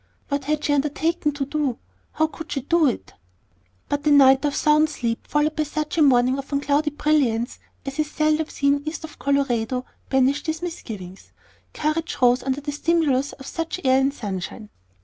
What 0.29 0.45
had 0.45 0.63
she 0.63 0.73
undertaken 0.73 1.31
to 1.33 1.45
do? 1.45 1.77
How 2.13 2.25
could 2.25 2.51
she 2.51 2.61
do 2.61 2.87
it? 2.87 3.13
But 3.87 4.07
a 4.07 4.09
night 4.09 4.43
of 4.45 4.55
sound 4.55 4.89
sleep 4.89 5.27
followed 5.27 5.55
by 5.55 5.61
such 5.61 5.95
a 5.95 6.01
morning 6.01 6.39
of 6.39 6.51
unclouded 6.51 6.97
brilliance 6.97 7.59
as 7.85 7.99
is 7.99 8.09
seldom 8.09 8.47
seen 8.47 8.81
east 8.87 9.03
of 9.03 9.19
Colorado 9.19 9.85
banished 10.09 10.47
these 10.47 10.63
misgivings. 10.63 11.33
Courage 11.75 12.17
rose 12.19 12.41
under 12.41 12.61
the 12.61 12.71
stimulus 12.71 13.33
of 13.33 13.45
such 13.45 13.79
air 13.85 14.01
and 14.01 14.11
sunshine. 14.11 14.71